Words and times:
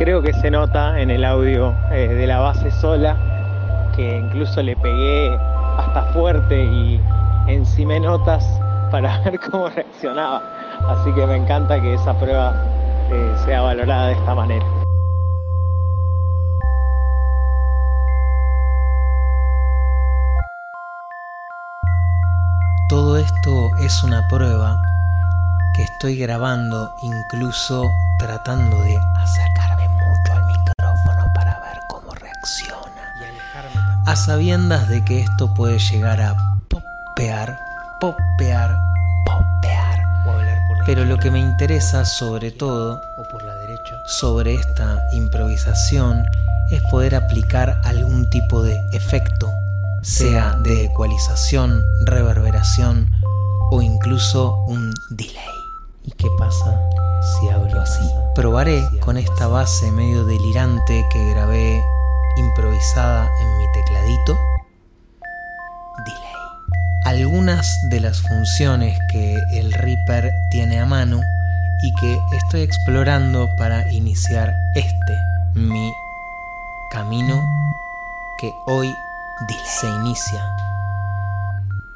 Creo 0.00 0.22
que 0.22 0.32
se 0.32 0.50
nota 0.50 0.98
en 0.98 1.10
el 1.10 1.26
audio 1.26 1.74
eh, 1.90 2.08
de 2.08 2.26
la 2.26 2.38
base 2.38 2.70
sola, 2.70 3.18
que 3.94 4.16
incluso 4.16 4.62
le 4.62 4.74
pegué 4.74 5.38
hasta 5.76 6.04
fuerte 6.14 6.64
y 6.64 6.98
encimé 7.46 8.00
notas 8.00 8.42
para 8.90 9.20
ver 9.24 9.38
cómo 9.38 9.68
reaccionaba. 9.68 10.40
Así 10.88 11.12
que 11.12 11.26
me 11.26 11.36
encanta 11.36 11.78
que 11.82 11.92
esa 11.92 12.18
prueba 12.18 12.54
eh, 13.10 13.34
sea 13.44 13.60
valorada 13.60 14.06
de 14.06 14.12
esta 14.14 14.34
manera. 14.34 14.64
Todo 22.88 23.18
esto 23.18 23.68
es 23.84 24.02
una 24.02 24.26
prueba 24.28 24.78
que 25.74 25.82
estoy 25.82 26.16
grabando 26.16 26.90
incluso 27.02 27.84
tratando 28.18 28.80
de 28.80 28.98
A 34.06 34.16
sabiendas 34.16 34.88
de 34.88 35.04
que 35.04 35.20
esto 35.20 35.52
puede 35.54 35.78
llegar 35.78 36.20
a 36.20 36.34
popear, 36.68 37.58
popear, 38.00 38.76
popear. 39.24 40.00
Pero 40.86 41.04
lo 41.04 41.18
que 41.18 41.30
me 41.30 41.38
interesa 41.38 42.04
sobre 42.04 42.50
todo, 42.50 43.00
sobre 44.06 44.54
esta 44.54 44.98
improvisación, 45.12 46.24
es 46.70 46.82
poder 46.90 47.14
aplicar 47.14 47.80
algún 47.84 48.28
tipo 48.30 48.62
de 48.62 48.80
efecto, 48.92 49.52
sea 50.02 50.56
de 50.62 50.86
ecualización, 50.86 51.84
reverberación 52.06 53.10
o 53.70 53.82
incluso 53.82 54.56
un 54.66 54.92
delay. 55.10 55.60
¿Y 56.04 56.12
qué 56.12 56.28
pasa 56.38 56.80
si 57.20 57.48
hablo 57.50 57.80
así? 57.80 58.08
Probaré 58.34 58.82
con 59.00 59.16
esta 59.16 59.46
base 59.46 59.90
medio 59.92 60.24
delirante 60.24 61.04
que 61.12 61.30
grabé 61.30 61.82
improvisada 62.36 63.30
en 63.40 63.58
mi 63.58 63.64
tecladito. 63.72 64.38
Delay. 66.04 66.34
Algunas 67.04 67.66
de 67.90 68.00
las 68.00 68.20
funciones 68.20 68.98
que 69.10 69.38
el 69.54 69.72
Reaper 69.72 70.32
tiene 70.50 70.80
a 70.80 70.86
mano 70.86 71.20
y 71.82 71.94
que 71.94 72.18
estoy 72.36 72.62
explorando 72.62 73.48
para 73.56 73.90
iniciar 73.92 74.52
este, 74.74 75.18
mi 75.54 75.92
camino 76.90 77.42
que 78.38 78.52
hoy 78.66 78.94
se 79.64 79.88
inicia 79.88 80.42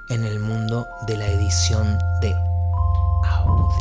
en 0.09 0.25
el 0.25 0.39
mundo 0.41 0.87
de 1.07 1.17
la 1.17 1.27
edición 1.27 1.99
de 2.21 2.35
audio. 3.25 3.75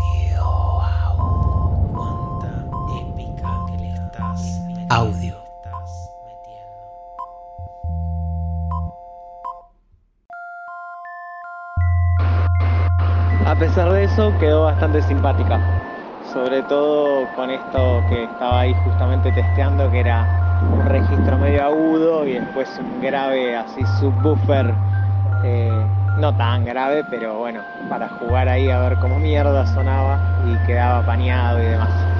Audio. 4.89 5.22
A 13.53 13.55
pesar 13.55 13.93
de 13.93 14.05
eso, 14.05 14.33
quedó 14.39 14.63
bastante 14.63 14.99
simpática. 15.03 15.59
Sobre 16.33 16.63
todo 16.63 17.27
con 17.35 17.51
esto 17.51 18.03
que 18.09 18.23
estaba 18.23 18.61
ahí 18.61 18.73
justamente 18.83 19.31
testeando, 19.31 19.91
que 19.91 19.99
era 19.99 20.25
un 20.73 20.83
registro 20.83 21.37
medio 21.37 21.63
agudo 21.63 22.25
y 22.25 22.33
después 22.33 22.67
un 22.79 22.99
grave 22.99 23.55
así 23.55 23.85
subwoofer. 23.99 24.73
Eh, 25.43 25.85
no 26.17 26.35
tan 26.35 26.65
grave, 26.65 27.05
pero 27.11 27.37
bueno, 27.37 27.61
para 27.87 28.09
jugar 28.09 28.49
ahí 28.49 28.71
a 28.71 28.79
ver 28.79 28.97
cómo 28.97 29.19
mierda 29.19 29.67
sonaba 29.67 30.17
y 30.47 30.55
quedaba 30.65 31.05
pañado 31.05 31.61
y 31.61 31.65
demás. 31.67 32.12